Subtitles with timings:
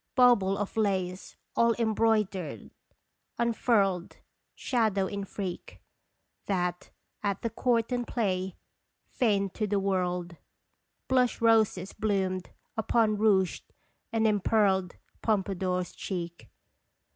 [0.15, 2.71] Bauble of lace all embroidered,
[3.37, 4.17] unfurled
[4.55, 5.79] Shadow in freak,
[6.47, 6.89] That,
[7.21, 8.57] at the court and play,
[9.11, 10.37] feigned to the world
[11.07, 13.71] Blush roses bloomed upon rouged
[14.11, 16.49] and empearled Pompadour's cheek.